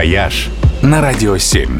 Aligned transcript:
«Вояж» 0.00 0.48
на 0.80 1.02
Радио 1.02 1.36
7. 1.36 1.78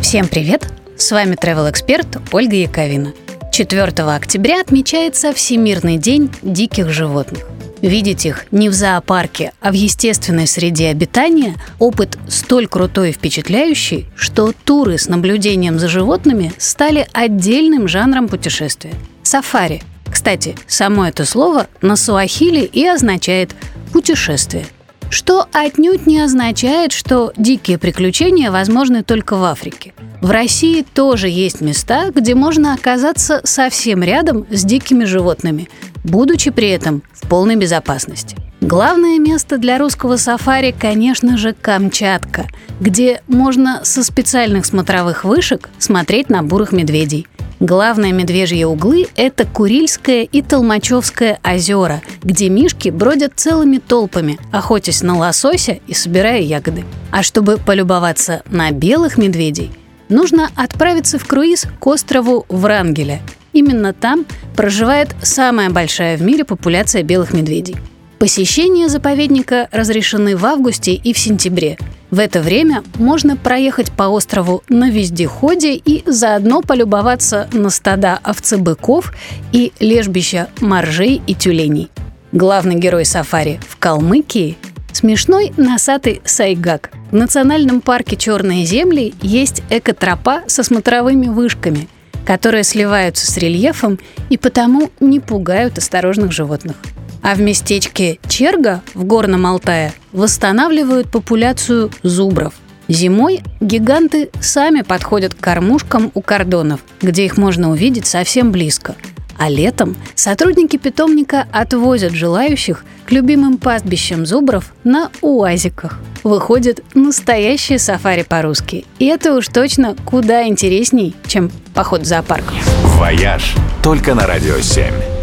Всем 0.00 0.26
привет! 0.26 0.66
С 0.96 1.12
вами 1.12 1.36
travel 1.36 1.70
эксперт 1.70 2.08
Ольга 2.32 2.56
Яковина. 2.56 3.12
4 3.52 3.84
октября 3.84 4.60
отмечается 4.60 5.32
Всемирный 5.32 5.98
день 5.98 6.32
диких 6.42 6.90
животных. 6.90 7.46
Видеть 7.80 8.26
их 8.26 8.46
не 8.50 8.68
в 8.68 8.72
зоопарке, 8.72 9.52
а 9.60 9.70
в 9.70 9.74
естественной 9.74 10.48
среде 10.48 10.88
обитания– 10.88 11.54
опыт 11.78 12.18
столь 12.26 12.66
крутой 12.66 13.10
и 13.10 13.12
впечатляющий, 13.12 14.06
что 14.16 14.52
туры 14.64 14.98
с 14.98 15.08
наблюдением 15.08 15.78
за 15.78 15.86
животными 15.86 16.52
стали 16.58 17.06
отдельным 17.12 17.86
жанром 17.86 18.26
путешествия. 18.26 18.94
Сафари. 19.22 19.84
Кстати, 20.10 20.56
само 20.66 21.06
это 21.06 21.24
слово 21.24 21.68
на 21.82 21.94
суахили 21.94 22.64
и 22.64 22.84
означает 22.84 23.54
«путешествие». 23.92 24.66
Что 25.10 25.46
отнюдь 25.52 26.06
не 26.06 26.20
означает, 26.20 26.92
что 26.92 27.32
дикие 27.36 27.78
приключения 27.78 28.50
возможны 28.50 29.02
только 29.02 29.36
в 29.36 29.44
Африке. 29.44 29.94
В 30.20 30.30
России 30.30 30.82
тоже 30.82 31.28
есть 31.28 31.60
места, 31.60 32.10
где 32.10 32.34
можно 32.34 32.74
оказаться 32.74 33.40
совсем 33.44 34.02
рядом 34.02 34.46
с 34.50 34.64
дикими 34.64 35.04
животными, 35.04 35.68
будучи 36.04 36.50
при 36.50 36.70
этом 36.70 37.02
в 37.12 37.28
полной 37.28 37.56
безопасности. 37.56 38.36
Главное 38.60 39.18
место 39.18 39.58
для 39.58 39.78
русского 39.78 40.16
сафари, 40.16 40.74
конечно 40.76 41.36
же, 41.36 41.54
Камчатка, 41.54 42.46
где 42.80 43.22
можно 43.28 43.80
со 43.84 44.02
специальных 44.02 44.66
смотровых 44.66 45.24
вышек 45.24 45.68
смотреть 45.78 46.30
на 46.30 46.42
бурых 46.42 46.72
медведей– 46.72 47.26
Главные 47.60 48.12
медвежьи 48.12 48.64
углы– 48.64 49.06
это 49.16 49.46
Курильское 49.46 50.24
и 50.24 50.42
Толмачевское 50.42 51.40
озера, 51.42 52.02
где 52.22 52.50
мишки 52.50 52.90
бродят 52.90 53.32
целыми 53.36 53.78
толпами, 53.78 54.38
охотясь 54.52 55.02
на 55.02 55.16
лосося 55.16 55.78
и 55.86 55.94
собирая 55.94 56.40
ягоды. 56.40 56.84
А 57.10 57.22
чтобы 57.22 57.56
полюбоваться 57.56 58.42
на 58.50 58.70
белых 58.72 59.16
медведей, 59.16 59.70
нужно 60.10 60.50
отправиться 60.54 61.18
в 61.18 61.26
круиз 61.26 61.64
к 61.80 61.86
острову 61.86 62.44
Врангеля. 62.50 63.22
Именно 63.54 63.94
там 63.94 64.26
проживает 64.54 65.16
самая 65.22 65.70
большая 65.70 66.18
в 66.18 66.22
мире 66.22 66.44
популяция 66.44 67.02
белых 67.02 67.32
медведей. 67.32 67.76
Посещения 68.18 68.88
заповедника 68.88 69.68
разрешены 69.72 70.36
в 70.36 70.44
августе 70.46 70.94
и 70.94 71.12
в 71.12 71.18
сентябре– 71.18 71.78
в 72.10 72.20
это 72.20 72.40
время 72.40 72.84
можно 72.94 73.36
проехать 73.36 73.90
по 73.90 74.04
острову 74.04 74.62
на 74.68 74.90
вездеходе 74.90 75.74
и 75.74 76.02
заодно 76.06 76.62
полюбоваться 76.62 77.48
на 77.52 77.68
стада 77.68 78.18
овцебыков 78.22 79.12
и 79.52 79.72
лежбища 79.80 80.48
моржей 80.60 81.20
и 81.26 81.34
тюленей. 81.34 81.90
Главный 82.30 82.76
герой 82.76 83.04
сафари 83.04 83.60
в 83.68 83.76
Калмыкии– 83.76 84.56
смешной 84.92 85.52
носатый 85.56 86.22
сайгак. 86.24 86.90
В 87.10 87.14
национальном 87.14 87.80
парке 87.80 88.16
«Черные 88.16 88.64
земли» 88.64 89.14
есть 89.20 89.62
экотропа 89.68 90.42
со 90.46 90.62
смотровыми 90.62 91.26
вышками, 91.26 91.88
которые 92.24 92.62
сливаются 92.62 93.30
с 93.30 93.36
рельефом 93.36 93.98
и 94.30 94.36
потому 94.36 94.90
не 95.00 95.18
пугают 95.18 95.78
осторожных 95.78 96.30
животных– 96.30 96.76
а 97.26 97.34
в 97.34 97.40
местечке 97.40 98.20
Черга 98.28 98.82
в 98.94 99.02
Горном 99.02 99.46
Алтае 99.46 99.92
восстанавливают 100.12 101.10
популяцию 101.10 101.90
зубров. 102.04 102.54
Зимой 102.86 103.42
гиганты 103.60 104.30
сами 104.40 104.82
подходят 104.82 105.34
к 105.34 105.40
кормушкам 105.40 106.12
у 106.14 106.22
кордонов, 106.22 106.82
где 107.02 107.24
их 107.24 107.36
можно 107.36 107.72
увидеть 107.72 108.06
совсем 108.06 108.52
близко. 108.52 108.94
А 109.36 109.48
летом 109.48 109.96
сотрудники 110.14 110.76
питомника 110.76 111.48
отвозят 111.50 112.12
желающих 112.12 112.84
к 113.06 113.10
любимым 113.10 113.58
пастбищам 113.58 114.24
зубров 114.24 114.72
на 114.84 115.10
уазиках. 115.20 115.98
Выходит 116.22 116.84
настоящее 116.94 117.80
сафари 117.80 118.22
по-русски. 118.22 118.84
И 119.00 119.06
это 119.06 119.34
уж 119.34 119.48
точно 119.48 119.96
куда 120.04 120.46
интересней, 120.46 121.16
чем 121.26 121.50
поход 121.74 122.02
в 122.02 122.04
зоопарк. 122.04 122.44
«Вояж» 122.84 123.56
только 123.82 124.14
на 124.14 124.28
«Радио 124.28 124.58
7». 124.58 125.15